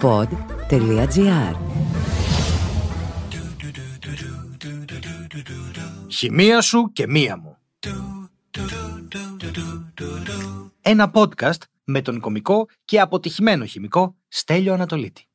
[0.00, 1.54] pod.gr
[6.08, 7.56] Χημεία σου και μία μου.
[10.80, 15.26] Ένα podcast με τον κομικό και αποτυχημένο χημικό Στέλιο Ανατολίτη.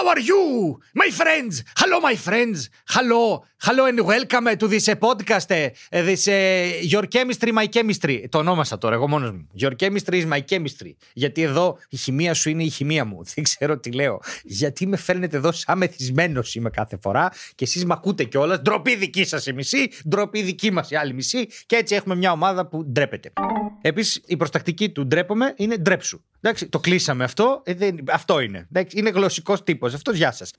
[0.00, 0.08] Hello!
[0.08, 1.62] How are you, my friends?
[1.76, 2.70] Hello, my friends.
[2.96, 5.50] Hello, hello and welcome to this uh, podcast.
[5.50, 5.70] uh,
[6.08, 8.24] This uh, Your Chemistry, My Chemistry.
[8.28, 9.46] Το ονόμασα τώρα εγώ μόνος μου.
[9.60, 10.92] Your Chemistry is my chemistry.
[11.12, 13.22] Γιατί εδώ η χημεία σου είναι η χημεία μου.
[13.34, 14.20] Δεν ξέρω τι λέω.
[14.44, 18.60] Γιατί με φέρνετε εδώ σαν μεθυσμένος είμαι κάθε φορά και εσείς με ακούτε κιόλας.
[18.60, 22.32] Ντροπή δική σας η μισή, ντροπή δική μας η άλλη μισή και έτσι έχουμε μια
[22.32, 23.32] ομάδα που ντρέπεται.
[23.80, 26.24] Επίσης, η προστακτική του ντρέπομαι είναι ντρέψου.
[26.40, 27.62] Εντάξει, το κλείσαμε αυτό.
[27.64, 28.66] Ε, δεν, αυτό είναι.
[28.72, 29.94] Εντάξει, είναι γλωσσικός τύπος.
[29.94, 30.50] Αυτός γεια σας.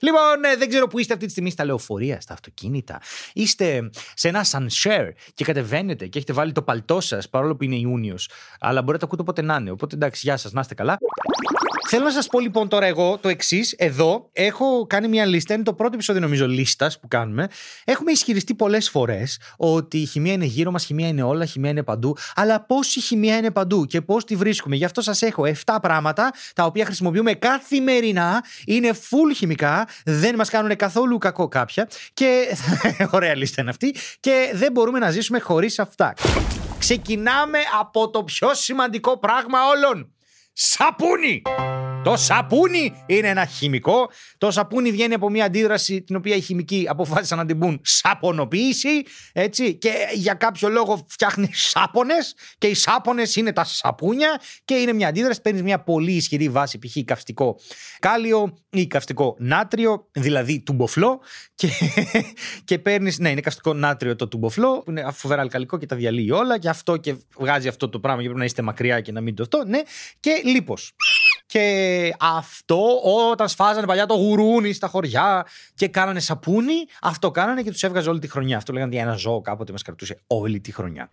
[0.00, 3.00] Λοιπόν, ε, δεν ξέρω που είστε αυτή τη στιγμή στα λεωφορεία, στα αυτοκίνητα.
[3.32, 7.76] Είστε σε ένα sunshare και κατεβαίνετε και έχετε βάλει το παλτό σας παρόλο που είναι
[7.76, 8.28] Ιούνιος.
[8.60, 9.70] Αλλά μπορείτε να ακούτε όποτε να είναι.
[9.70, 10.98] Οπότε εντάξει, γεια σας, να είστε καλά.
[11.94, 13.74] Θέλω να σας πω λοιπόν τώρα εγώ το εξής.
[13.78, 15.54] Εδώ έχω κάνει μια λίστα.
[15.54, 17.48] Είναι το πρώτο επεισόδιο νομίζω λίστας που κάνουμε.
[17.84, 21.46] Έχουμε ισχυριστεί πολλές φορές ότι η χημεία είναι γύρω μας, η χημεία είναι όλα, η
[21.46, 22.16] χημεία είναι παντού.
[22.34, 24.76] Αλλά πώς η χημεία είναι παντού και πώς τη βρίσκουμε.
[24.76, 28.44] Γι' αυτό σας έχω 7 πράγματα τα οποία χρησιμοποιούμε καθημερινά.
[28.66, 29.88] Είναι full χημικά.
[30.04, 31.88] Δεν μας κάνουν καθόλου κακό κάποια.
[32.14, 32.56] Και.
[33.10, 33.94] Ωραία λίστα είναι αυτή.
[34.20, 36.14] Και δεν μπορούμε να ζήσουμε χωρίς αυτά.
[36.78, 40.12] Ξεκινάμε από το πιο σημαντικό πράγμα όλων.
[40.54, 41.42] Σαπούνι!
[42.04, 44.10] Το σαπούνι είναι ένα χημικό.
[44.38, 49.02] Το σαπούνι βγαίνει από μια αντίδραση την οποία οι χημικοί αποφάσισαν να την πούν σαπονοποίηση.
[49.32, 54.92] Έτσι, και για κάποιο λόγο φτιάχνει σάπονες και οι σάπονες είναι τα σαπούνια και είναι
[54.92, 55.40] μια αντίδραση.
[55.40, 56.96] Παίρνεις μια πολύ ισχυρή βάση, π.χ.
[57.04, 57.58] καυστικό
[57.98, 61.20] κάλιο ή καυστικό νάτριο, δηλαδή τουμποφλό.
[61.54, 61.68] Και,
[62.64, 63.18] και παίρνεις.
[63.18, 66.58] Ναι, είναι καυστικό νάτριο το τουμποφλό, που είναι φοβερά αλκαλικό και τα διαλύει όλα.
[66.58, 69.34] Και αυτό και βγάζει αυτό το πράγμα, γιατί πρέπει να είστε μακριά και να μην
[69.34, 69.64] το αυτό.
[69.66, 69.80] Ναι,
[70.20, 70.92] και λίπος.
[71.52, 73.00] Και αυτό
[73.30, 78.08] όταν σφάζανε παλιά το γουρούνι στα χωριά και κάνανε σαπούνι, αυτό κάνανε και τους έβγαζε
[78.08, 78.56] όλη τη χρονιά.
[78.56, 81.08] Αυτό λέγανε ότι ένα ζώο κάποτε μας κρατούσε όλη τη χρονιά.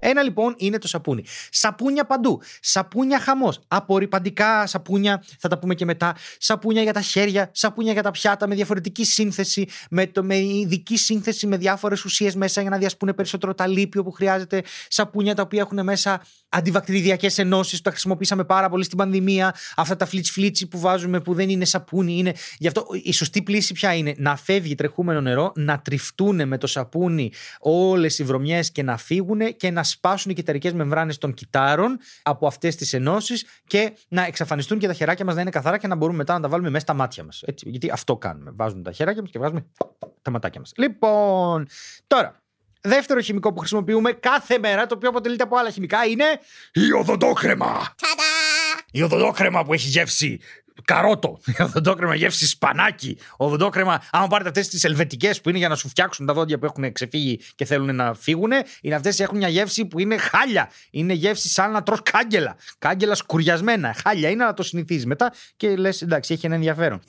[0.00, 1.24] Ένα λοιπόν είναι το σαπούνι.
[1.50, 2.42] Σαπούνια παντού.
[2.60, 3.60] Σαπούνια χαμός.
[3.68, 6.16] Απορριπαντικά σαπούνια, θα τα πούμε και μετά.
[6.38, 10.96] Σαπούνια για τα χέρια, σαπούνια για τα πιάτα με διαφορετική σύνθεση, με, το, με ειδική
[10.96, 14.62] σύνθεση με διάφορες ουσίες μέσα για να διασπούνε περισσότερο τα λίπιο που χρειάζεται.
[14.88, 19.54] Σαπούνια τα οποία έχουν μέσα αντιβακτηριδιακές ενώσεις που τα χρησιμοποίησαμε πάρα πολύ στην πανδημία.
[19.76, 22.18] Αυτά τα φλίτς φλίτσι που βάζουμε που δεν είναι σαπούνι.
[22.18, 22.34] Είναι...
[22.58, 26.66] Γι' αυτό η σωστή πλήση ποια είναι να φεύγει τρεχούμενο νερό, να τριφτούν με το
[26.66, 31.98] σαπούνι όλες οι βρωμιές και να φύγουν και να σπάσουν οι κυταρικές μεμβράνες των κυτάρων
[32.22, 35.86] από αυτές τις ενώσεις και να εξαφανιστούν και τα χεράκια μας να είναι καθαρά και
[35.86, 37.42] να μπορούμε μετά να τα βάλουμε μέσα στα μάτια μας.
[37.56, 38.50] Γιατί αυτό κάνουμε.
[38.54, 39.66] Βάζουμε τα χεράκια μας και βγάζουμε
[40.22, 40.72] τα ματάκια μας.
[40.76, 41.66] Λοιπόν,
[42.06, 42.42] τώρα.
[42.80, 46.24] Δεύτερο χημικό που χρησιμοποιούμε κάθε μέρα, το οποίο αποτελείται από άλλα χημικά, είναι
[46.72, 47.94] η οδοντόκρεμα.
[48.92, 50.40] Η οδοντόκρεμα που έχει γεύση
[50.84, 51.40] καρότο.
[51.58, 53.18] Η οδοντόκρεμα γεύση σπανάκι.
[53.36, 56.64] Οδοντόκρεμα, άμα πάρετε αυτές τις ελβετικές που είναι για να σου φτιάξουν τα δόντια που
[56.64, 60.70] έχουν ξεφύγει και θέλουν να φύγουν, είναι αυτές έχουν μια γεύση που είναι χάλια.
[60.90, 62.56] Είναι γεύση σαν να τρως κάγκελα.
[62.78, 63.94] Κάγκελα σκουριασμένα.
[64.04, 67.00] Χάλια είναι να το συνηθίζεις μετά και λες εντάξει, έχει ένα ενδιαφέρον.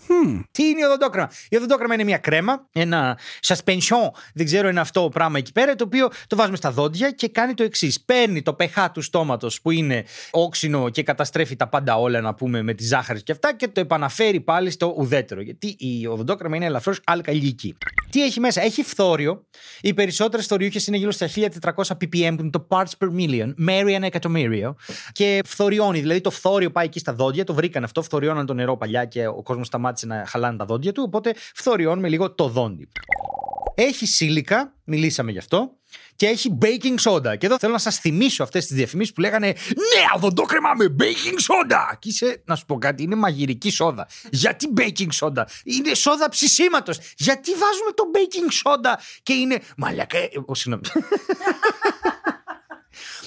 [0.51, 5.01] Τι είναι η οδοντόκρεμα; Η οδοντόκρεμα είναι μια κρέμα, ένα suspension, δεν ξέρω, είναι αυτό
[5.01, 8.01] το πράγμα εκεί πέρα, το οποίο το βάζουμε στα δόντια και κάνει το εξής.
[8.01, 12.61] Παίρνει το pH του στόματος που είναι όξινο και καταστρέφει τα πάντα όλα, να πούμε,
[12.61, 15.41] με τη ζάχαρη και αυτά και το επαναφέρει πάλι στο ουδέτερο.
[15.41, 17.77] Γιατί η οδοντόκρεμα είναι ελαφρώς αλκαλική.
[18.09, 19.45] Τι έχει μέσα, έχει φθόριο.
[19.81, 21.29] Οι περισσότερες φθοριούχε είναι γύρω στα
[21.61, 24.75] 1400 ppm, που είναι το parts per million, μέρη ένα εκατομμύριο.
[25.11, 28.77] Και φθοριώνει, δηλαδή το φθόριο πάει εκεί στα δόντια, το βρήκαν αυτό, φθοριώναν το νερό
[28.77, 31.03] παλιά και ο κόσμος σταμάτησε να χαλάνε τα δόντια του.
[31.05, 32.87] Οπότε φθοριώνουμε λίγο το δόντι.
[33.75, 35.75] Έχει σίλικα, μιλήσαμε γι' αυτό.
[36.15, 37.37] Και έχει baking soda.
[37.37, 41.35] Και εδώ θέλω να σας θυμίσω αυτές τις διαφημίσεις που λέγανε Ναι, οδοντόκρεμα με baking
[41.37, 41.95] soda.
[41.99, 44.07] Και είσαι, να σου πω κάτι, είναι μαγειρική σόδα.
[44.31, 46.99] Γιατί baking soda; Είναι σόδα ψησίματος.
[47.17, 49.61] Γιατί βάζουμε το baking soda και είναι.
[49.77, 50.17] Μαλακά.
[50.17, 50.87] ε, Ο, συγγνώμη.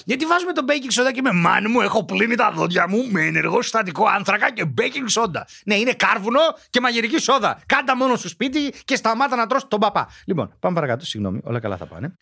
[0.05, 3.25] Γιατί βάζουμε το baking soda και με μάνι μου έχω πλύνει τα δόντια μου με
[3.25, 5.41] ενεργό συστατικό άνθρακα και baking soda.
[5.65, 6.39] Ναι, είναι κάρβουνο
[6.69, 7.59] και μαγειρική σόδα.
[7.65, 10.09] Κάντα μόνος στο σπίτι και σταμάτα να τρως τον παπά.
[10.25, 12.15] Λοιπόν, πάμε παρακάτω, συγγνώμη, όλα καλά θα πάνε.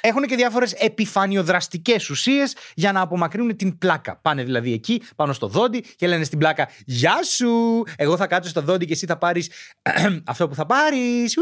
[0.00, 4.16] Έχουν και διάφορες επιφανειοδραστικές ουσίες για να απομακρύνουν την πλάκα.
[4.22, 7.82] Πάνε δηλαδή εκεί, πάνω στο δόντι και λένε στην πλάκα Γεια σου!
[7.96, 9.50] Εγώ θα κάτσω στο δόντι και εσύ θα πάρεις
[10.24, 11.36] αυτό που θα πάρεις.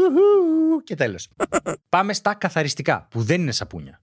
[0.83, 1.27] Και τέλος.
[1.89, 4.01] Πάμε στα καθαριστικά, που δεν είναι σαπούνια.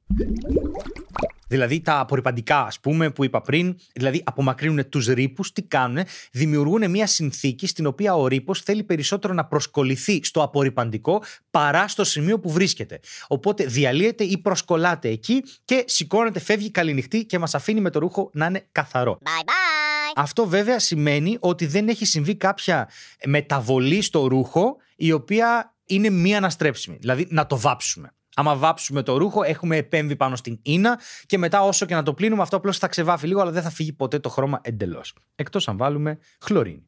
[1.56, 6.90] Δηλαδή τα απορριπαντικά, ας πούμε, που είπα πριν, δηλαδή απομακρύνουν τους ρήπους, τι κάνουν, δημιουργούν
[6.90, 12.40] μια συνθήκη στην οποία ο ρήπος θέλει περισσότερο να προσκοληθεί στο απορριπαντικό παρά στο σημείο
[12.40, 13.00] που βρίσκεται.
[13.28, 18.30] Οπότε διαλύεται ή προσκολάται εκεί και σηκώνεται, φεύγει καληνυχτή και μας αφήνει με το ρούχο
[18.32, 19.18] να είναι καθαρό.
[19.22, 20.12] Bye bye.
[20.16, 22.88] Αυτό βέβαια σημαίνει ότι δεν έχει συμβεί κάποια
[23.24, 26.96] μεταβολή στο ρούχο η οποία είναι μη αναστρέψιμη.
[27.00, 28.15] Δηλαδή να το βάψουμε.
[28.38, 32.14] Άμα βάψουμε το ρούχο, έχουμε επέμβει πάνω στην ίνα και μετά όσο και να το
[32.14, 35.14] πλύνουμε, αυτό απλώς θα ξεβάφει λίγο, αλλά δεν θα φύγει ποτέ το χρώμα εντελώς.
[35.34, 36.84] Εκτός αν βάλουμε χλωρίνη.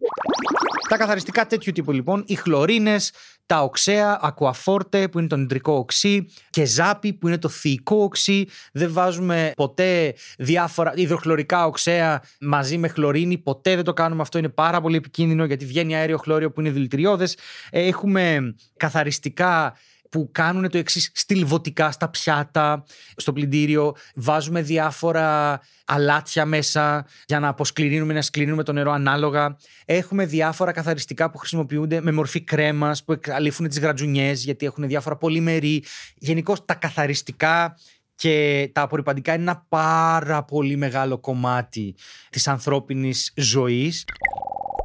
[0.88, 3.12] Τα καθαριστικά τέτοιου τύπου λοιπόν, οι χλωρίνες,
[3.46, 8.46] τα οξέα, ακουαφόρτε που είναι το νητρικό οξύ και ζάπι που είναι το θηικό οξύ.
[8.72, 13.38] Δεν βάζουμε ποτέ διάφορα υδροχλωρικά οξέα μαζί με χλωρίνη.
[13.38, 14.38] Ποτέ δεν το κάνουμε αυτό.
[14.38, 17.36] Είναι πάρα πολύ επικίνδυνο γιατί βγαίνει αέριο χλώριο που είναι δηλητηριώδες.
[17.70, 19.76] Έχουμε καθαριστικά
[20.10, 22.84] που κάνουν το εξής στυλβωτικά στα πιάτα,
[23.16, 23.94] στο πλυντήριο.
[24.14, 29.56] Βάζουμε διάφορα αλάτια μέσα για να αποσκληρίνουμε, να σκληρίνουμε το νερό ανάλογα.
[29.84, 35.16] Έχουμε διάφορα καθαριστικά που χρησιμοποιούνται με μορφή κρέμας, που εκαλύφουν τις γρατζουνιές, γιατί έχουν διάφορα
[35.16, 35.84] πολυμερή.
[36.16, 37.76] Γενικώ τα καθαριστικά
[38.14, 41.94] και τα απορριπαντικά είναι ένα πάρα πολύ μεγάλο κομμάτι
[42.30, 44.04] της ανθρώπινης ζωής.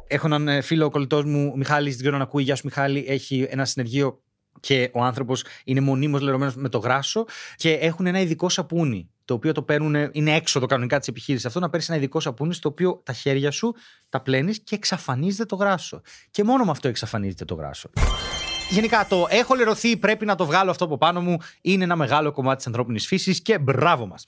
[0.06, 2.42] Έχω έναν ε, φίλο κολλητός μου, Μιχάλης, δεν ξέρω να ακούει.
[2.42, 3.04] Γεια σου, Μιχάλη.
[3.08, 4.22] Έχει ένα συνεργείο
[4.64, 7.24] και ο άνθρωπος είναι μονίμως λερωμένος με το γράσο
[7.56, 9.10] και έχουν ένα ειδικό σαπούνι.
[9.24, 12.54] Το οποίο το παίρνουν, είναι έξοδο κανονικά της επιχείρησης αυτό, να παίρνεις ένα ειδικό σαπούνι
[12.54, 13.74] στο οποίο τα χέρια σου
[14.08, 16.00] τα πλένεις και εξαφανίζεται το γράσο.
[16.30, 17.90] Και μόνο με αυτό εξαφανίζεται το γράσο.
[18.70, 21.36] Γενικά το έχω λερωθεί, πρέπει να το βγάλω αυτό από πάνω μου.
[21.60, 24.26] Είναι ένα μεγάλο κομμάτι της ανθρώπινης φύσης και μπράβο μας.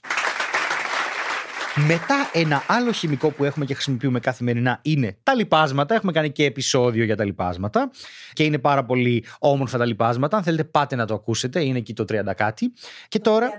[1.85, 5.95] Μετά ένα άλλο χημικό που έχουμε και χρησιμοποιούμε καθημερινά είναι τα λιπάσματα.
[5.95, 7.91] Έχουμε κάνει και επεισόδιο για τα λιπάσματα
[8.33, 10.37] και είναι πάρα πολύ όμορφα τα λιπάσματα.
[10.37, 12.73] Αν θέλετε πάτε να το ακούσετε, είναι εκεί το 30 κάτι.
[13.07, 13.49] Και τώρα...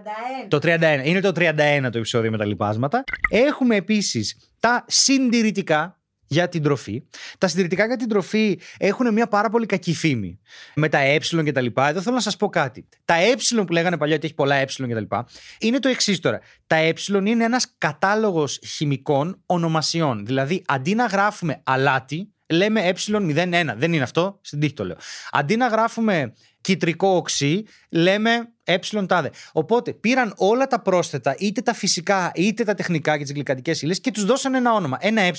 [0.44, 0.48] 31.
[0.48, 1.00] Το 31.
[1.04, 3.04] Είναι το 31 το επεισόδιο με τα λιπάσματα.
[3.30, 5.97] Έχουμε επίσης τα συντηρητικά
[6.28, 7.02] για την τροφή.
[7.38, 10.38] Τα συντηρητικά για την τροφή έχουν μια πάρα πολύ κακή φήμη.
[10.74, 11.88] Με τα ε και τα λοιπά.
[11.88, 12.88] Εδώ θέλω να σας πω κάτι.
[13.04, 13.34] Τα ε
[13.66, 15.26] που λέγανε παλιά ότι έχει πολλά ε και τα λοιπά,
[15.58, 16.40] είναι το εξής τώρα.
[16.66, 16.92] Τα ε
[17.24, 20.26] είναι ένας κατάλογος χημικών ονομασιών.
[20.26, 23.74] Δηλαδή, αντί να γράφουμε αλάτι, λέμε ε01.
[23.76, 24.96] Δεν είναι αυτό, στην τύχη το λέω.
[25.30, 28.30] Αντί να γράφουμε κυτρικό οξύ, λέμε
[28.64, 29.30] ε τάδε.
[29.52, 34.00] Οπότε πήραν όλα τα πρόσθετα, είτε τα φυσικά είτε τα τεχνικά και τις γλυκαντικές ύλες
[34.00, 35.32] και τους δώσαν ένα όνομα, ένα ε.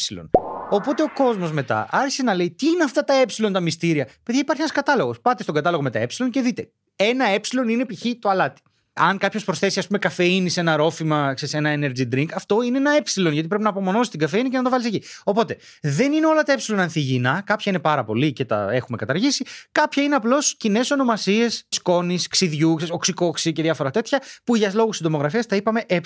[0.69, 4.41] Οπότε ο κόσμος μετά άρχισε να λέει: Τι είναι αυτά τα ε τα μυστήρια; Παιδιά,
[4.41, 5.21] υπάρχει ένας κατάλογος.
[5.21, 6.71] Πάτε στον κατάλογο με τα ε και δείτε.
[6.95, 8.01] Ένα ε είναι π.χ.
[8.19, 8.61] το αλάτι.
[9.01, 12.77] Αν κάποιος προσθέσει, ας πούμε, καφεΐνη σε ένα ρόφημα, σε ένα energy drink, αυτό είναι
[12.77, 15.03] ένα ε, γιατί πρέπει να απομονώσεις την καφεΐνη και να το βάλεις εκεί.
[15.23, 17.41] Οπότε δεν είναι όλα τα ε ανθυγιεινά.
[17.45, 19.45] Κάποια είναι πάρα πολύ και τα έχουμε καταργήσει.
[19.71, 25.45] Κάποια είναι απλώς κοινέ ονομασίες σκόνης, ξυδιού, οξυκόξι και διάφορα τέτοια, που για λόγους συντομογραφίας
[25.45, 25.99] τα είπαμε ε.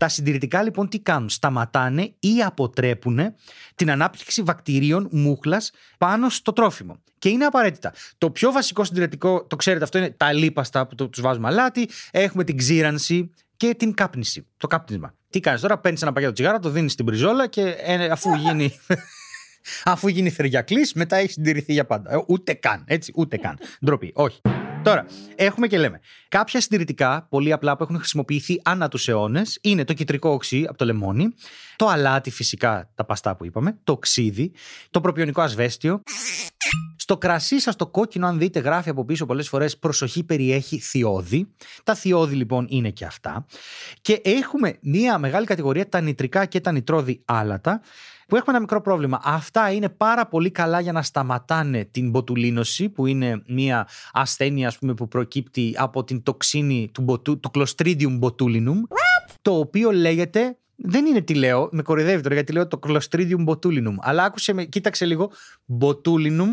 [0.00, 3.20] Τα συντηρητικά λοιπόν τι κάνουν, σταματάνε ή αποτρέπουν
[3.74, 7.02] την ανάπτυξη βακτηρίων μούχλας πάνω στο τρόφιμο.
[7.18, 7.92] Και είναι απαραίτητα.
[8.18, 11.88] Το πιο βασικό συντηρητικό, το ξέρετε αυτό, είναι τα λίπαστα που τους βάζουμε αλάτι.
[12.10, 14.46] Έχουμε την ξύρανση και την κάπνιση.
[14.56, 15.14] Το κάπνισμα.
[15.30, 18.78] Τι κάνεις τώρα, παίρνεις ένα πακέτο τσιγάρα, το δίνεις στην μπριζόλα και ε, αφού γίνει.
[19.84, 22.12] Αφού γίνει θεριακλή, μετά έχει συντηρηθεί για πάντα.
[22.12, 23.58] Ε, ούτε καν, έτσι, ούτε καν.
[23.84, 24.40] Ντροπή, όχι.
[24.82, 26.00] Τώρα, έχουμε και λέμε.
[26.28, 30.78] Κάποια συντηρητικά, πολύ απλά που έχουν χρησιμοποιηθεί ανά τους αιώνες, είναι το κυτρικό οξύ από
[30.78, 31.34] το λεμόνι,
[31.76, 34.52] το αλάτι φυσικά, τα παστά που είπαμε, το ξύδι,
[34.90, 36.02] το προπιονικό ασβέστιο.
[36.96, 41.54] Στο κρασί σας το κόκκινο, αν δείτε, γράφει από πίσω πολλές φορές προσοχή περιέχει θειώδη.
[41.84, 43.46] Τα θειώδη λοιπόν είναι και αυτά.
[44.00, 47.80] Και έχουμε μία μεγάλη κατηγορία τα νητρικά και τα νητρώδη άλατα
[48.30, 49.20] που έχουμε ένα μικρό πρόβλημα.
[49.24, 54.78] Αυτά είναι πάρα πολύ καλά για να σταματάνε την μποτουλίνωση, που είναι μια ασθένεια ας
[54.78, 58.76] πούμε, που προκύπτει από την τοξίνη του, μποτου, του Clostridium botulinum,
[59.42, 63.94] το οποίο λέγεται δεν είναι τι λέω, με κορυδεύει τώρα γιατί λέω το Clostridium botulinum.
[64.00, 65.30] Αλλά άκουσε με, κοίταξε λίγο.
[65.80, 66.50] Botulinum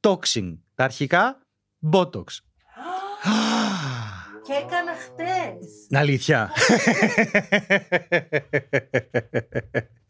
[0.00, 0.58] toxin.
[0.74, 1.38] Τα αρχικά,
[1.92, 2.24] Botox.
[4.48, 5.86] Και έκανα χτες.
[5.90, 6.52] Αλήθεια.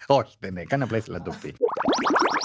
[0.07, 1.55] Όχι, δεν έκανε, απλά ήθελα να το πει.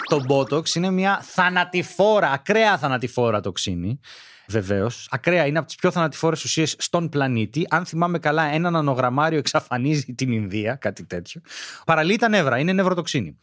[0.07, 3.99] Το Botox είναι μια θανατηφόρα, ακραία θανατηφόρα τοξίνη.
[4.47, 5.07] Βεβαίως.
[5.11, 7.65] Ακραία είναι από τις πιο θανατηφόρες ουσίες στον πλανήτη.
[7.69, 11.41] Αν θυμάμαι καλά, ένα νανογραμμάριο εξαφανίζει την Ινδία, κάτι τέτοιο.
[11.85, 13.37] Παραλύει τα νεύρα, είναι νευροτοξίνη.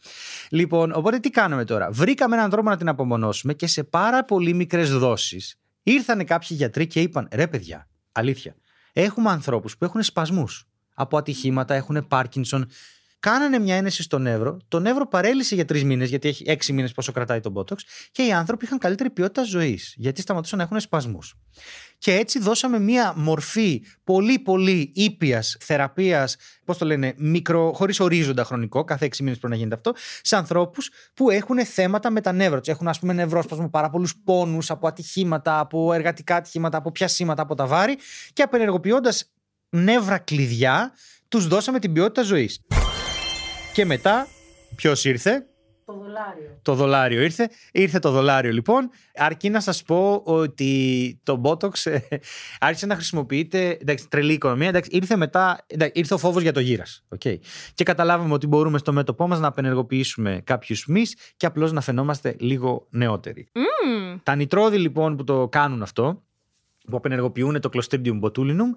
[0.49, 4.53] Λοιπόν, οπότε τι κάνουμε τώρα; Βρήκαμε έναν τρόπο να την απομονώσουμε και σε πάρα πολύ
[4.53, 8.55] μικρές δόσεις ήρθαν κάποιοι γιατροί και είπαν: Ρε, παιδιά, Αλήθεια.
[8.93, 12.69] Έχουμε ανθρώπους που έχουν σπασμούς από ατυχήματα, έχουν Πάρκινσον.
[13.21, 14.57] Κάνανε μια ένεση στο νεύρο.
[14.67, 17.77] Το νεύρο παρέλυσε για τρεις μήνες, γιατί έχει έξι μήνες πόσο κρατάει το Botox.
[18.11, 21.35] Και οι άνθρωποι είχαν καλύτερη ποιότητα ζωής, γιατί σταματούσαν να έχουν σπασμούς.
[21.97, 26.35] Και έτσι δώσαμε μια μορφή πολύ πολύ ήπιας θεραπείας,
[26.65, 30.35] πώς το λένε, μικρο, χωρίς ορίζοντα χρονικό, κάθε έξι μήνες πρέπει να γίνεται αυτό, σε
[30.35, 32.67] ανθρώπους που έχουν θέματα με τα νεύρα τους.
[32.67, 37.55] Έχουν, ας πούμε, νευρόσπασμο, πάρα πολλούς πόνους από ατυχήματα, από εργατικά ατυχήματα, από πιασίματα, από
[37.55, 37.97] τα βάρη
[38.33, 39.31] και απενεργοποιώντας
[39.69, 40.91] νεύρα κλειδιά,
[41.27, 42.59] τους δώσαμε την ποιότητα ζωής.
[43.73, 44.27] Και μετά,
[44.75, 45.45] ποιος ήρθε,
[45.85, 46.59] Το δολάριο.
[46.61, 47.49] το δολάριο ήρθε.
[47.71, 48.89] Ήρθε το δολάριο λοιπόν.
[49.15, 51.99] Αρκεί να σας πω ότι το Botox ε,
[52.59, 53.77] άρχισε να χρησιμοποιείται.
[53.81, 54.67] Εντάξει, τρελή οικονομία.
[54.67, 55.63] Εντάξει, ήρθε μετά.
[55.67, 57.03] Εντάξει, ήρθε ο φόβος για το γύρας.
[57.17, 57.35] Okay.
[57.73, 62.35] Και καταλάβαμε ότι μπορούμε στο μέτωπό μας να απενεργοποιήσουμε κάποιους μυς και απλώς να φαινόμαστε
[62.39, 63.47] λίγο νεότεροι.
[63.53, 64.17] Μμμ.
[64.23, 66.23] Τα νητρόδι λοιπόν που το κάνουν αυτό,
[66.89, 68.69] που απενεργοποιούν το Clostridium botulinum,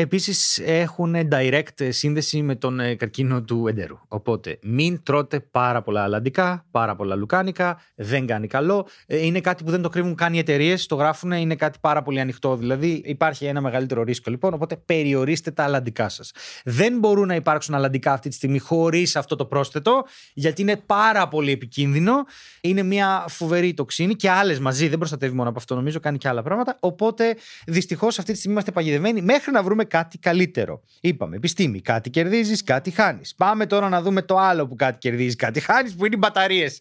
[0.00, 3.98] επίσης έχουν direct σύνδεση με τον ε, καρκίνο του εντέρου.
[4.08, 8.88] Οπότε μην τρώτε πάρα πολλά αλλαντικά, πάρα πολλά λουκάνικα, δεν κάνει καλό.
[9.06, 12.02] Ε, Είναι κάτι που δεν το κρύβουν καν οι εταιρείες, το γράφουν, είναι κάτι πάρα
[12.02, 12.56] πολύ ανοιχτό.
[12.56, 16.32] Δηλαδή υπάρχει ένα μεγαλύτερο ρίσκο λοιπόν, οπότε περιορίστε τα αλλαντικά σας.
[16.64, 21.28] Δεν μπορούν να υπάρξουν αλλαντικά αυτή τη στιγμή χωρίς αυτό το πρόσθετο, γιατί είναι πάρα
[21.28, 22.12] πολύ επικίνδυνο.
[22.60, 24.88] Είναι μια φοβερή τοξίνη και άλλες μαζί.
[24.88, 26.76] Δεν προστατεύει μόνο από αυτό, νομίζω, κάνει και άλλα πράγματα.
[26.80, 27.36] Οπότε
[27.66, 30.82] δυστυχώς αυτή τη στιγμή είμαστε παγιδευμένοι μέχρι να βρούμε κάτι καλύτερο.
[31.00, 33.34] Είπαμε, επιστήμη, κάτι κερδίζεις, κάτι χάνεις.
[33.34, 36.80] Πάμε τώρα να δούμε το άλλο που κάτι κερδίζει, κάτι χάνεις, που είναι οι μπαταρίες.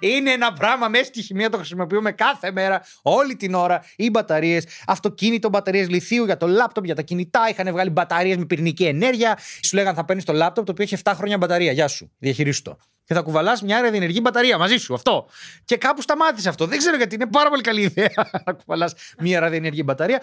[0.00, 3.84] Είναι ένα πράγμα μέσα στη χημεία, το χρησιμοποιούμε κάθε μέρα, όλη την ώρα.
[3.96, 7.48] Οι μπαταρίες, αυτοκίνητο, μπαταρίες λιθίου για το λάπτοπ, για τα κινητά.
[7.50, 9.38] Είχαν βγάλει μπαταρίες με πυρηνική ενέργεια.
[9.62, 11.72] Σου λέγανε θα παίρνεις το λάπτοπ το οποίο έχει 7 χρόνια μπαταρία.
[11.72, 12.76] Γεια σου, διαχειρίσου το.
[13.04, 14.94] Και θα κουβαλάς μια ραδιενεργή μπαταρία μαζί σου.
[14.94, 15.28] Αυτό.
[15.64, 16.66] Και κάπου σταμάτησε αυτό.
[16.66, 20.22] Δεν ξέρω γιατί είναι πάρα πολύ καλή ιδέα να κουβαλάς μια ραδιενεργή μπαταρία.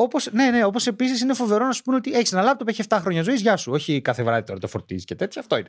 [0.00, 2.82] Όπως ναι, ναι, όπως επίσης είναι φοβερό να σου πούνε ότι έχεις ένα λάπτοπ, έχει
[2.88, 3.40] 7 χρόνια ζωής.
[3.40, 3.72] Γεια σου.
[3.72, 5.40] Όχι κάθε βράδυ τώρα το φορτίζεις και τέτοια.
[5.40, 5.68] Αυτό είναι.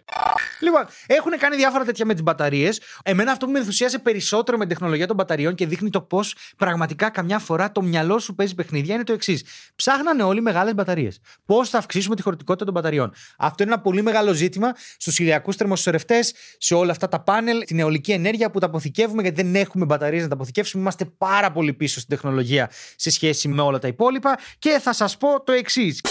[0.59, 2.81] Λοιπόν, έχουν κάνει διάφορα τέτοια με τις μπαταρίες.
[3.03, 6.35] Εμένα αυτό που με ενθουσίασε περισσότερο με την τεχνολογία των μπαταριών και δείχνει το πώς
[6.57, 9.43] πραγματικά καμιά φορά το μυαλό σου παίζει παιχνίδια είναι το εξής.
[9.75, 11.19] Ψάχνανε όλοι μεγάλες μπαταρίες.
[11.45, 13.13] Πώς θα αυξήσουμε τη χωρητικότητα των μπαταριών.
[13.37, 16.19] Αυτό είναι ένα πολύ μεγάλο ζήτημα στους ηλιακούς θερμοσυσσωρευτέ,
[16.57, 20.21] σε όλα αυτά τα πάνελ, την αιωλική ενέργεια που τα αποθηκεύουμε γιατί δεν έχουμε μπαταρίες
[20.21, 20.81] να τα αποθηκεύσουμε.
[20.81, 24.17] Είμαστε πάρα πολύ πίσω στην τεχνολογία σε σχέση με όλα τα υπόλοιπα.
[24.59, 26.01] Και θα σας πω το εξής.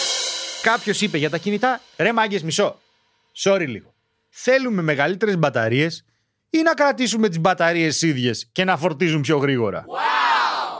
[0.63, 2.79] Κάποιος είπε για τα κινητά, ρε μάγκες, μισό.
[3.37, 3.95] Sorry λίγο.
[4.29, 6.05] Θέλουμε μεγαλύτερες μπαταρίες
[6.51, 9.85] ή να κρατήσουμε τις μπαταρίες ίδιες και να φορτίζουν πιο γρήγορα;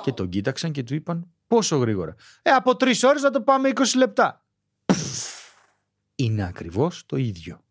[0.03, 2.15] Και τον κοίταξαν και του είπαν πόσο γρήγορα.
[2.43, 4.45] Ε, από τρεις ώρες να το πάμε 20 λεπτά.
[4.85, 5.27] Πφ.
[6.15, 7.65] Είναι ακριβώς το ίδιο.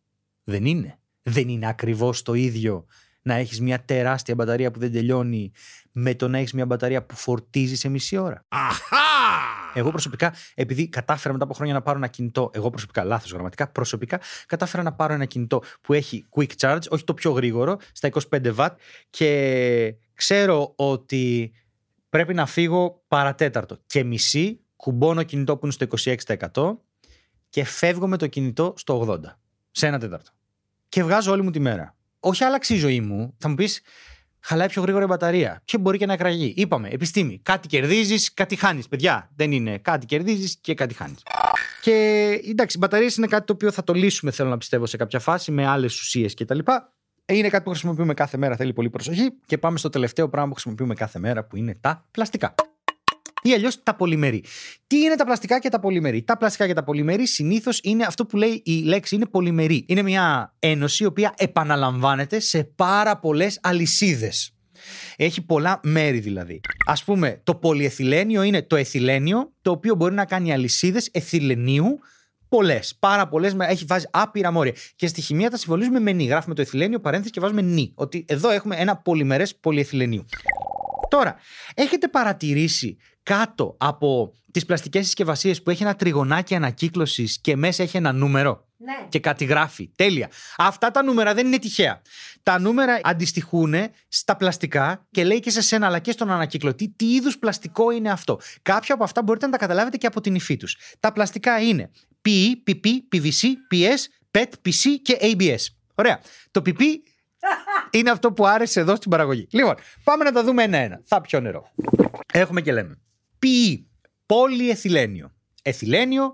[0.43, 0.99] Δεν είναι.
[1.21, 2.85] Δεν είναι ακριβώς το ίδιο
[3.27, 5.51] να έχεις μια τεράστια μπαταρία που δεν τελειώνει
[5.91, 8.45] με το να έχεις μια μπαταρία που φορτίζει σε μισή ώρα.
[9.73, 13.67] Εγώ προσωπικά, επειδή κατάφερα μετά από χρόνια να πάρω ένα κινητό, εγώ προσωπικά, λάθος γραμματικά,
[13.67, 18.09] προσωπικά κατάφερα να πάρω ένα κινητό που έχει quick charge, όχι το πιο γρήγορο, στα
[18.31, 18.67] 25 W
[19.09, 21.53] και ξέρω ότι
[22.09, 26.13] πρέπει να φύγω παρατέταρτο και μισή, κουμπώνω κινητό που είναι στο
[26.53, 26.77] 26%
[27.49, 29.19] και φεύγω με το κινητό στο 80,
[29.71, 30.31] σε ένα τέταρτο.
[30.89, 31.96] Και βγάζω όλη μου τη μέρα.
[32.19, 33.81] Όχι άλλαξε η ζωή μου, θα μου πεις,
[34.39, 35.61] χαλάει πιο γρήγορα η μπαταρία.
[35.65, 36.53] Και μπορεί και να εκραγεί.
[36.57, 37.39] Είπαμε, επιστήμη.
[37.43, 38.87] Κάτι κερδίζεις, κάτι χάνεις.
[38.87, 39.77] Παιδιά, δεν είναι.
[39.77, 41.23] Κάτι κερδίζεις και κάτι χάνεις.
[41.81, 41.91] Και
[42.49, 45.19] εντάξει, οι μπαταρίες είναι κάτι το οποίο θα το λύσουμε, θέλω να πιστεύω, σε κάποια
[45.19, 46.59] φάση με άλλες ουσίες κτλ.
[47.25, 49.31] Είναι κάτι που χρησιμοποιούμε κάθε μέρα, θέλει πολύ προσοχή.
[49.45, 52.55] Και πάμε στο τελευταίο πράγμα που χρησιμοποιούμε κάθε μέρα, που είναι τα πλαστικά.
[53.41, 54.43] Ή αλλιώς τα πολυμερή.
[54.87, 58.25] Τι είναι τα πλαστικά και τα πολυμερή; Τα πλαστικά και τα πολυμερή συνήθως είναι αυτό
[58.25, 59.85] που λέει η λέξη είναι πολυμερή.
[59.87, 64.51] Είναι μια ένωση η οποία επαναλαμβάνεται σε πάρα πολλές αλυσίδες.
[65.15, 66.61] Έχει πολλά μέρη δηλαδή.
[66.85, 71.99] Α πούμε, το πολυεθυλένιο είναι το εθυλένιο, το οποίο μπορεί να κάνει αλυσίδες εθυλενίου
[72.49, 72.95] πολλές.
[72.99, 73.55] Πάρα πολλές.
[73.59, 74.73] Έχει βάζει άπειρα μόρια.
[74.95, 76.25] Και στη χημεία τα συμβολίζουμε με νη.
[76.25, 77.91] Γράφουμε το εθυλένιο παρένθεση και βάζουμε νη.
[77.95, 80.25] Ότι εδώ έχουμε ένα πολυμερές πολυεθυλενίου.
[81.09, 81.35] Τώρα,
[81.73, 87.97] έχετε παρατηρήσει κάτω από τις πλαστικές συσκευασίες που έχει ένα τριγωνάκι ανακύκλωσης και μέσα έχει
[87.97, 89.07] ένα νούμερο; Ναι.
[89.09, 89.91] και κάτι γράφει.
[89.95, 90.29] Τέλεια.
[90.57, 92.01] Αυτά τα νούμερα δεν είναι τυχαία.
[92.43, 93.73] Τα νούμερα αντιστοιχούν
[94.07, 98.11] στα πλαστικά και λέει και σε σένα αλλά και στον ανακυκλωτή τι είδους πλαστικό είναι
[98.11, 98.39] αυτό.
[98.61, 100.77] Κάποια από αυτά μπορείτε να τα καταλάβετε και από την υφή τους.
[100.99, 101.91] Τα πλαστικά είναι
[102.27, 103.99] PE, PP, PVC, PS,
[104.31, 105.65] PET, PC και ABS.
[105.95, 106.19] Ωραία.
[106.51, 106.81] Το PP
[107.91, 109.47] είναι αυτό που άρεσε εδώ στην παραγωγή.
[109.51, 111.01] Λοιπόν, πάμε να τα δούμε ένα-ένα.
[111.03, 111.71] Θα πιω νερό.
[112.33, 112.99] Έχουμε και λέμε.
[113.43, 113.83] PE,
[114.25, 115.31] πολυεθυλένιο.
[115.61, 116.31] Εθυλένιο,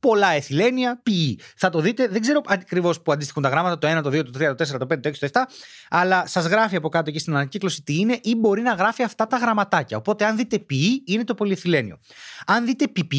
[0.00, 1.34] πολλά εθυλένια, PE.
[1.56, 4.30] Θα το δείτε, δεν ξέρω ακριβώς που αντιστοιχούν τα γράμματα, το 1, το 2, το
[4.38, 5.40] 3, το 4, το 5, το 6, το 7,
[5.88, 9.26] αλλά σας γράφει από κάτω εκεί στην ανακύκλωση τι είναι ή μπορεί να γράφει αυτά
[9.26, 9.96] τα γραμματάκια.
[9.96, 11.98] Οπότε, αν δείτε PE, είναι το πολυεθυλένιο.
[12.46, 13.14] Αν δείτε PP,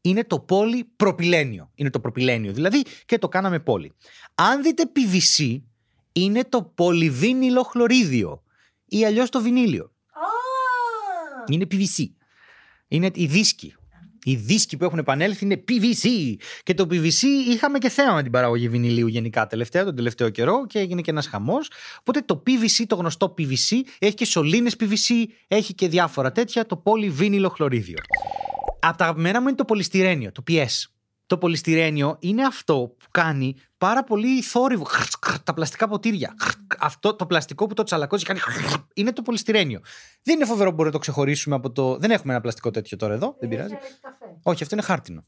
[0.00, 1.70] είναι το πολυπροπυλένιο.
[1.74, 3.94] Είναι το προπυλένιο δηλαδή και το κάναμε πόλη.
[4.34, 5.60] Αν δείτε PVC,
[6.12, 8.42] είναι το πολυβίνιλο χλωρίδιο
[8.84, 9.84] ή αλλιώς το βινίλιο.
[9.84, 10.20] Α,
[11.48, 12.04] Είναι PVC.
[12.88, 13.74] Είναι οι δίσκοι.
[14.24, 16.34] Οι δίσκοι που έχουν επανέλθει είναι PVC.
[16.62, 20.66] Και το PVC είχαμε και θέμα με την παραγωγή βινιλίου γενικά τελευταία, τον τελευταίο καιρό
[20.66, 21.70] και έγινε και ένας χαμός.
[22.00, 26.76] Οπότε το PVC, το γνωστό PVC, έχει και σωλήνες PVC, έχει και διάφορα τέτοια, το
[26.76, 27.98] πολυβίνιλο χλωρίδιο.
[28.80, 30.90] Από τα αγαπημένα μου είναι το πολυστηρένιο, το PS.
[31.30, 34.86] Το πολυστηρένιο είναι αυτό που κάνει πάρα πολύ θόρυβο.
[35.44, 36.34] Τα πλαστικά ποτήρια.
[36.78, 38.40] Αυτό το πλαστικό που το τσαλακώσει κάνει.
[38.94, 39.80] Είναι το πολυστηρένιο.
[40.22, 41.96] Δεν είναι φοβερό που μπορούμε να το ξεχωρίσουμε από το.
[41.96, 43.36] Δεν έχουμε ένα πλαστικό τέτοιο τώρα εδώ.
[43.40, 43.74] Δεν πειράζει.
[43.74, 44.36] έχει καφέ.
[44.42, 45.20] Όχι, αυτό είναι χάρτινο.
[45.20, 45.24] Α,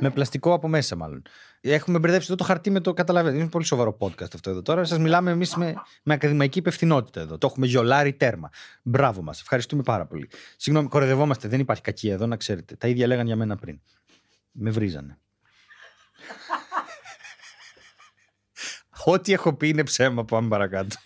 [0.00, 0.10] Με ναι.
[0.10, 1.22] πλαστικό από μέσα, μάλλον.
[1.60, 3.40] Έχουμε μπερδέψει εδώ το χαρτί με το καταλαβαίνετε.
[3.40, 4.84] Είναι πολύ σοβαρό podcast αυτό εδώ τώρα.
[4.84, 7.38] Σας μιλάμε εμείς με, με ακαδημαϊκή υπευθυνότητα εδώ.
[7.38, 8.50] Το έχουμε γιολάρει τέρμα.
[8.82, 9.40] Μπράβο μας.
[9.40, 10.28] Ευχαριστούμε πάρα πολύ.
[10.56, 11.48] Συγγνώμη, κορεδευόμαστε.
[11.48, 12.76] Δεν υπάρχει κακία εδώ, να ξέρετε.
[12.76, 13.80] Τα ίδια λέγαν για μένα πριν.
[14.52, 15.16] Με βρίζανε.
[19.04, 20.24] Ό,τι έχω πει είναι ψέμα.
[20.24, 20.96] Πάμε παρακάτω.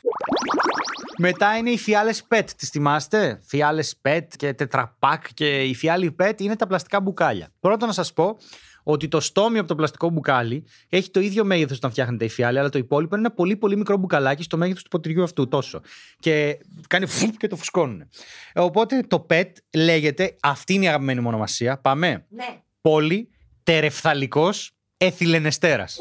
[1.19, 2.45] Μετά είναι οι φιάλες PET.
[2.57, 7.49] Τις θυμάστε; Φιάλες PET και τετραπάκ και οι φιάλοι PET είναι τα πλαστικά μπουκάλια.
[7.61, 8.37] Πρώτα να σας πω
[8.83, 12.59] ότι το στόμιο από το πλαστικό μπουκάλι έχει το ίδιο μέγεθος όταν φτιάχνετε η φιάλη,
[12.59, 15.49] αλλά το υπόλοιπο είναι ένα πολύ πολύ μικρό μπουκαλάκι στο μέγεθος του ποτηριού αυτού.
[15.49, 15.81] Τόσο.
[16.19, 16.59] Και
[16.89, 18.09] κάνει φουπ και το φουσκώνουν.
[18.55, 21.79] Οπότε το PET λέγεται, αυτή είναι η αγαπημένη μου ονομασία.
[21.79, 22.27] Πάμε.
[22.29, 22.61] Ναι.
[22.81, 23.29] Πόλη
[23.63, 25.99] τερεφθαλικός εθιλενεστέρας.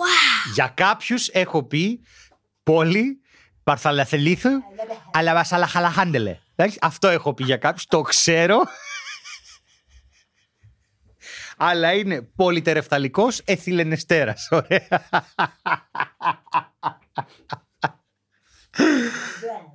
[0.54, 2.00] Για κάποιους έχω πει
[2.64, 3.20] πόλη
[3.64, 4.50] παρθαλαθελήθου
[5.14, 6.40] αλλά βασαλαχαλαχάντελε.
[6.56, 8.62] Εντάξει, αυτό έχω πει για κάποιους, το ξέρω.
[11.58, 14.48] Αλλά είναι πολυτερεφθαλικός εθιλενεστέρας.
[14.52, 15.10] Ωραία.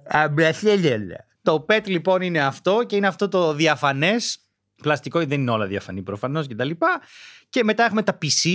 [0.04, 1.16] Αμπρασέλελε.
[1.42, 4.38] Το PET λοιπόν είναι αυτό και είναι αυτό το διαφανές.
[4.82, 7.00] Πλαστικό δεν είναι όλα διαφανή προφανώς και τα λοιπά.
[7.48, 8.50] Και μετά έχουμε τα PC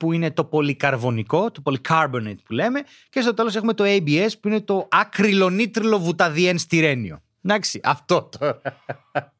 [0.00, 2.82] που είναι το πολυκαρβονικό, το polycarbonate που λέμε.
[3.08, 7.22] Και στο τέλος έχουμε το ABS που είναι το ακριλονίτριλο βουταδιέν στυρένιο.
[7.42, 8.60] Εντάξει, αυτό τώρα.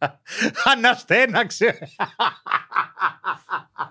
[0.76, 1.78] Αναστέναξε.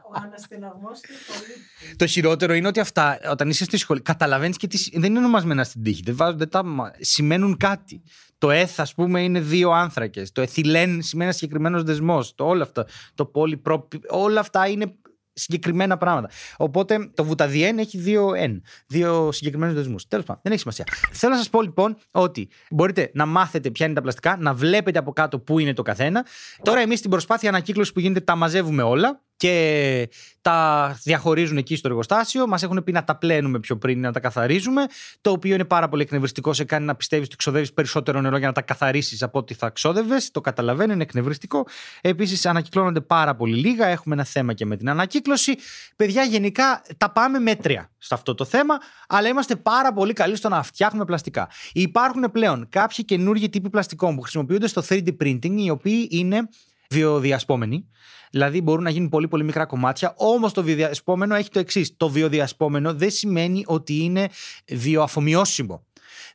[0.10, 1.96] Ο αναστεναγμός είναι πολύ.
[1.96, 5.00] Το χειρότερο είναι ότι αυτά, όταν είσαι στη σχολή, καταλαβαίνεις και τι.
[5.00, 6.02] Δεν είναι ονομασμένα στην τύχη.
[6.06, 8.02] Δεν βάζουν, δεν τα, μα- σημαίνουν κάτι.
[8.38, 10.32] Το εθ, ας πούμε, είναι δύο άνθρακες.
[10.32, 12.36] Το εθιλέν σημαίνει ένα συγκεκριμένος δεσμός.
[12.36, 12.86] Το όλο αυτό.
[13.14, 13.88] Το πολυπρο...
[14.10, 14.96] Όλα αυτά είναι
[15.34, 16.30] συγκεκριμένα πράγματα.
[16.58, 18.60] Οπότε το βουταδιέν έχει δύο N.
[18.88, 20.08] Δύο συγκεκριμένους δεσμούς.
[20.08, 20.86] Τέλος πάντων, δεν έχει σημασία.
[21.12, 25.00] Θέλω να σας πω λοιπόν ότι μπορείτε να μάθετε ποια είναι τα πλαστικά, να βλέπετε
[25.00, 26.26] από κάτω πού είναι το καθένα.
[26.62, 30.10] Τώρα εμείς στην προσπάθεια ανακύκλωσης που γίνεται τα μαζεύουμε όλα και
[30.42, 32.48] τα διαχωρίζουν εκεί στο εργοστάσιο.
[32.48, 34.86] Μας έχουν πει να τα πλένουμε πιο πριν, να τα καθαρίζουμε.
[35.22, 36.54] Το οποίο είναι πάρα πολύ εκνευριστικό.
[36.54, 39.70] Σε κάνει να πιστεύεις ότι ξοδεύεις περισσότερο νερό για να τα καθαρίσεις από ό,τι θα
[39.70, 40.32] ξόδευες.
[40.32, 41.68] Το καταλαβαίνω, είναι εκνευριστικό.
[42.02, 43.88] Επίσης, ανακυκλώνονται πάρα πολύ λίγα.
[43.88, 45.56] Έχουμε ένα θέμα και με την ανακύκλωση.
[45.96, 50.50] Παιδιά, γενικά τα πάμε μέτρια σε αυτό το θέμα, αλλά είμαστε πάρα πολύ καλοί στο
[50.50, 51.50] να φτιάχνουμε πλαστικά.
[51.74, 56.50] Υπάρχουν πλέον κάποιοι καινούργιοι τύποι πλαστικών που χρησιμοποιούνται στο 3D printing, οι οποίοι είναι
[56.90, 57.88] βιοδιασπόμενοι.
[58.32, 60.14] Δηλαδή μπορούν να γίνουν πολύ πολύ μικρά κομμάτια.
[60.18, 61.98] Όμως το βιοδιασπόμενο έχει το εξής.
[61.98, 64.30] Το βιοδιασπόμενο δεν σημαίνει ότι είναι
[64.68, 65.86] βιοαφομοιώσιμο.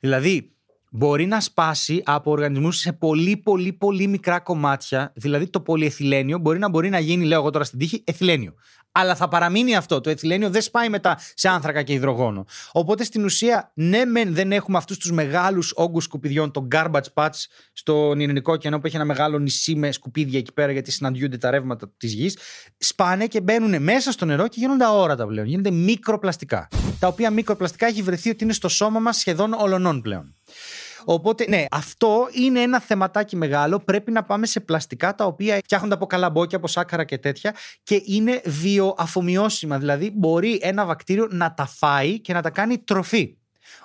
[0.01, 0.53] Δηλαδή
[0.91, 5.13] μπορεί να σπάσει από οργανισμούς σε πολύ πολύ πολύ μικρά κομμάτια.
[5.17, 8.55] Δηλαδή το πολυεθυλένιο μπορεί να μπορεί να γίνει, λέω εγώ τώρα στην τύχη, εθυλένιο.
[8.97, 10.01] Αλλά θα παραμείνει αυτό.
[10.01, 12.45] Το εθυλένιο δεν σπάει μετά σε άνθρακα και υδρογόνο.
[12.73, 17.45] Οπότε στην ουσία, ναι, μεν δεν έχουμε αυτούς τους μεγάλους όγκους σκουπιδιών, το garbage patch
[17.73, 21.51] στον Ειρηνικό ωκεανό που έχει ένα μεγάλο νησί με σκουπίδια εκεί πέρα γιατί συναντιούνται τα
[21.51, 22.39] ρεύματα της γης.
[22.79, 25.47] Σπάνε και μπαίνουν μέσα στο νερό και γίνονται αόρατα πλέον.
[25.47, 26.69] Γίνονται μικροπλαστικά.
[26.99, 30.35] Τα οποία μικροπλαστικά έχει βρεθεί ότι είναι στο σώμα μας σχεδόν ολονών πλέον.
[31.05, 33.79] Οπότε, ναι, αυτό είναι ένα θεματάκι μεγάλο.
[33.79, 38.03] Πρέπει να πάμε σε πλαστικά τα οποία φτιάχνονται από καλαμπόκια, από σάκαρα και τέτοια και
[38.05, 39.79] είναι βιοαφομοιώσιμα.
[39.79, 43.37] Δηλαδή, μπορεί ένα βακτήριο να τα φάει και να τα κάνει τροφή.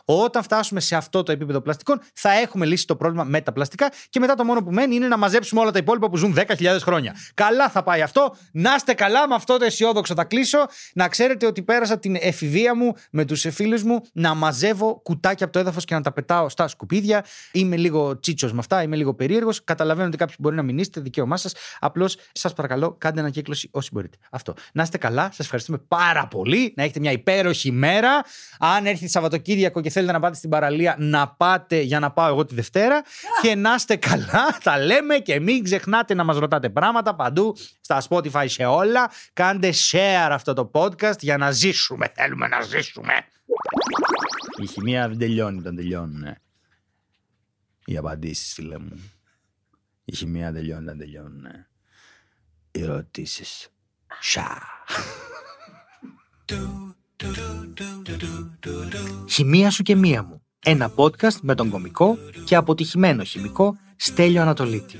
[0.06, 3.92] Όταν φτάσουμε σε αυτό το επίπεδο πλαστικών, θα έχουμε λύσει το πρόβλημα με τα πλαστικά
[4.10, 6.78] και μετά το μόνο που μένει είναι να μαζέψουμε όλα τα υπόλοιπα που ζουν 10.000
[6.82, 7.15] χρόνια.
[7.34, 8.36] Καλά θα πάει αυτό.
[8.52, 10.58] Να είστε καλά με αυτό το αισιόδοξο θα κλείσω.
[10.94, 15.54] Να ξέρετε ότι πέρασα την εφηβεία μου με τους φίλου μου να μαζεύω κουτάκια από
[15.54, 17.26] το έδαφος και να τα πετάω στα σκουπίδια.
[17.52, 19.63] Είμαι λίγο τσίτσος με αυτά, είμαι λίγο περίεργος.
[19.63, 21.54] Καταλαβαίνω ότι κάποιοι μπορεί να μην είστε, δικαίωμά σας.
[21.80, 24.18] Απλώς σας παρακαλώ, κάντε ανακύκλωση όσοι μπορείτε.
[24.30, 24.54] Αυτό.
[24.74, 26.74] Να είστε καλά, σας ευχαριστούμε πάρα πολύ.
[26.76, 28.22] Να έχετε μια υπέροχη μέρα.
[28.60, 32.45] Αν έρθει Σαββατοκύριακο και θέλετε να πάτε στην παραλία, να πάτε για να πάω εγώ
[32.45, 33.01] τη Δευτέρα.
[33.41, 38.01] και να είστε καλά, τα λέμε και μην ξεχνάτε να μας ρωτάτε πράγματα παντού, στα
[38.10, 39.12] Spotify σε όλα.
[39.34, 42.12] Κάντε share αυτό το podcast για να ζήσουμε.
[42.15, 43.13] Θέλουμε να ζήσουμε.
[44.62, 46.23] Η χημεία δεν τελειώνει όταν τελειώνουν.
[46.23, 46.41] ε.
[47.86, 49.12] Οι απαντήσεις, φίλε μου.
[50.05, 51.45] Η χημεία τελειώνει όταν τελειώνουν.
[51.45, 51.67] ε.
[52.71, 53.69] Οι ερωτήσει
[57.19, 57.29] Σα.
[59.29, 60.41] Χημεία σου και μία μου.
[60.65, 64.95] Ένα podcast με τον κομικό και αποτυχημένο χημικό Στέλιο Ανατολίτη.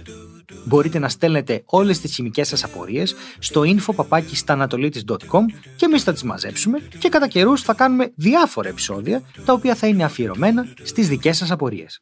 [0.66, 6.80] Μπορείτε να στέλνετε όλες τις χημικές σας απορίες στο info.papakistanatolitis.com και εμείς θα τις μαζέψουμε
[7.00, 11.52] και κατά καιρούς θα κάνουμε διάφορα επεισόδια τα οποία θα είναι αφιερωμένα στις δικές σας
[11.52, 12.02] απορίες.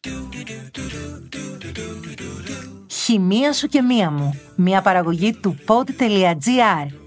[2.87, 4.39] Χημεία σου και μία μου.
[4.55, 7.06] Μια παραγωγή του pod.gr.